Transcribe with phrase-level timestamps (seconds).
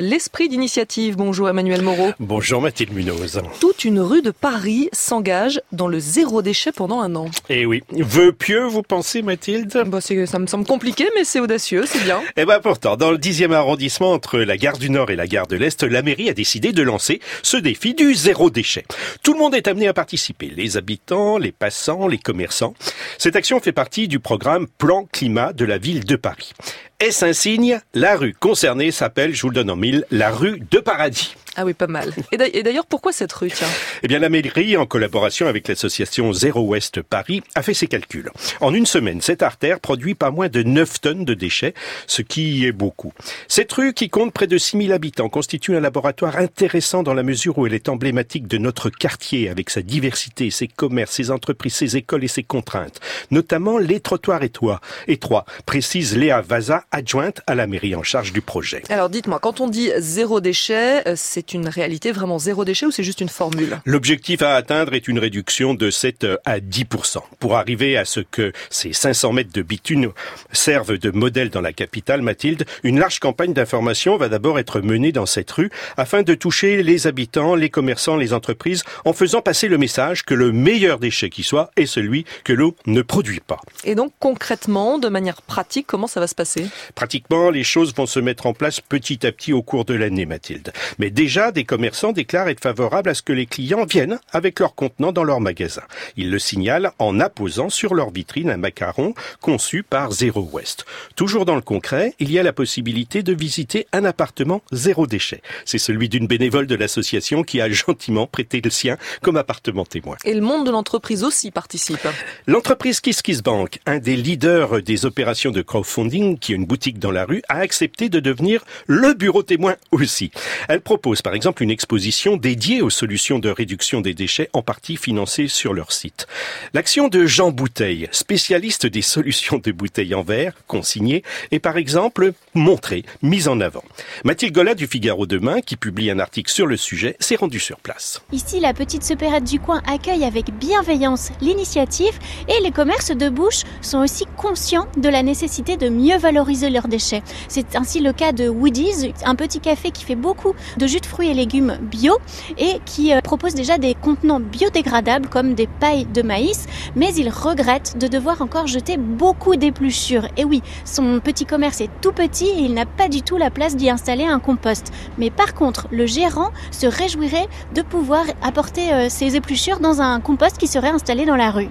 [0.00, 1.14] L'esprit d'initiative.
[1.14, 2.10] Bonjour Emmanuel Moreau.
[2.18, 3.40] Bonjour Mathilde Munoz.
[3.60, 7.26] Toute une rue de Paris s'engage dans le zéro déchet pendant un an.
[7.48, 9.84] Eh oui, vœu pieux, vous pensez Mathilde?
[9.86, 12.20] Bah, Ça me semble compliqué, mais c'est audacieux, c'est bien.
[12.36, 15.46] Eh ben pourtant, dans le 10e arrondissement, entre la gare du Nord et la gare
[15.46, 18.86] de l'Est, la mairie a décidé de lancer ce défi du zéro déchet.
[19.22, 22.74] Tout le monde est amené à participer, les habitants, les passants, les commerçants.
[23.16, 26.52] Cette action fait partie du programme Plan Climat de la ville de Paris.
[27.00, 27.80] Est-ce un signe?
[27.92, 29.76] La rue concernée s'appelle, je vous le donne en
[30.10, 31.34] la rue de Paradis.
[31.56, 32.12] Ah oui, pas mal.
[32.32, 33.68] Et d'ailleurs, pourquoi cette rue, tiens?
[34.02, 38.30] Eh bien, la mairie, en collaboration avec l'association Zéro Ouest Paris, a fait ses calculs.
[38.60, 41.74] En une semaine, cette artère produit pas moins de 9 tonnes de déchets,
[42.06, 43.12] ce qui est beaucoup.
[43.48, 47.58] Cette rue, qui compte près de 6000 habitants, constitue un laboratoire intéressant dans la mesure
[47.58, 51.96] où elle est emblématique de notre quartier, avec sa diversité, ses commerces, ses entreprises, ses
[51.96, 53.00] écoles et ses contraintes.
[53.30, 58.40] Notamment les trottoirs étroits, étroits précise Léa Vaza, adjointe à la mairie en charge du
[58.40, 58.82] projet.
[58.88, 62.90] Alors dites-moi, quand on dit zéro déchet, euh, c'est une réalité vraiment zéro déchet ou
[62.90, 63.78] c'est juste une formule?
[63.84, 67.18] L'objectif à atteindre est une réduction de 7 à 10%.
[67.38, 70.12] Pour arriver à ce que ces 500 mètres de bitume
[70.52, 75.12] servent de modèle dans la capitale, Mathilde, une large campagne d'information va d'abord être menée
[75.12, 79.68] dans cette rue afin de toucher les habitants, les commerçants, les entreprises en faisant passer
[79.68, 83.60] le message que le meilleur déchet qui soit est celui que l'eau ne produit pas.
[83.84, 86.66] Et donc concrètement, de manière pratique, comment ça va se passer?
[86.94, 90.24] Pratiquement, les choses vont se mettre en place petit à petit au cours de l'année,
[90.24, 90.72] Mathilde.
[90.98, 94.76] Mais déjà, des commerçants déclarent être favorables à ce que les clients viennent avec leurs
[94.76, 95.82] contenants dans leur magasin.
[96.16, 100.84] Ils le signalent en apposant sur leur vitrine un macaron conçu par Zero West.
[101.16, 105.42] Toujours dans le concret, il y a la possibilité de visiter un appartement zéro déchet.
[105.64, 110.16] C'est celui d'une bénévole de l'association qui a gentiment prêté le sien comme appartement témoin.
[110.24, 112.06] Et le monde de l'entreprise aussi participe.
[112.46, 117.24] L'entreprise KissKissBank, un des leaders des opérations de crowdfunding, qui a une boutique dans la
[117.24, 120.30] rue, a accepté de devenir le bureau témoin aussi.
[120.68, 124.96] Elle propose par exemple une exposition dédiée aux solutions de réduction des déchets, en partie
[124.96, 126.26] financée sur leur site.
[126.74, 132.34] L'action de Jean Bouteille, spécialiste des solutions de bouteilles en verre, consignées, est par exemple
[132.52, 133.82] montrée, mise en avant.
[134.24, 137.78] Mathilde Gola du Figaro Demain, qui publie un article sur le sujet, s'est rendue sur
[137.78, 138.20] place.
[138.30, 142.18] Ici, la petite supérette du coin accueille avec bienveillance l'initiative
[142.48, 146.88] et les commerces de bouche sont aussi conscients de la nécessité de mieux valoriser leurs
[146.88, 147.22] déchets.
[147.48, 151.06] C'est ainsi le cas de Woody's, un petit café qui fait beaucoup de jus de
[151.14, 152.18] fruits et légumes bio
[152.58, 156.66] et qui euh, propose déjà des contenants biodégradables comme des pailles de maïs,
[156.96, 160.26] mais il regrette de devoir encore jeter beaucoup d'épluchures.
[160.36, 163.50] Et oui, son petit commerce est tout petit et il n'a pas du tout la
[163.50, 164.92] place d'y installer un compost.
[165.16, 167.46] Mais par contre, le gérant se réjouirait
[167.76, 171.68] de pouvoir apporter euh, ces épluchures dans un compost qui serait installé dans la rue.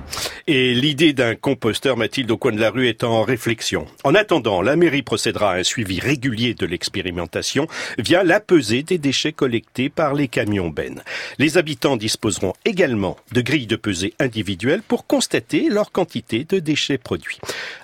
[0.48, 3.88] Et l'idée d'un composteur, Mathilde, au coin de la rue est en réflexion.
[4.06, 7.68] En attendant, la mairie procédera à un suivi régulier de l'expérimentation
[7.98, 11.04] via la pesée des déchets collectés par les camions bennes.
[11.40, 16.98] Les habitants disposeront également de grilles de pesée individuelles pour constater leur quantité de déchets
[16.98, 17.40] produits.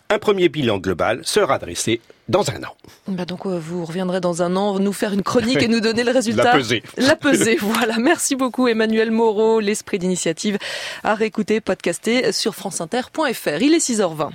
[0.09, 2.75] Un premier bilan global sera dressé dans un an.
[3.07, 6.03] Bah donc euh, vous reviendrez dans un an nous faire une chronique et nous donner
[6.03, 6.43] le résultat.
[6.43, 6.83] La pesée.
[6.97, 7.97] La pesée, voilà.
[7.97, 10.57] Merci beaucoup Emmanuel Moreau, l'esprit d'initiative
[11.03, 13.61] à réécouter, podcaster sur franceinter.fr.
[13.61, 14.29] Il est 6h20.